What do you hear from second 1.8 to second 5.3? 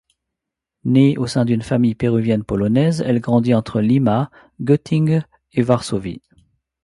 péruvienne-polonaise elle grandit entre Lima, Goettingue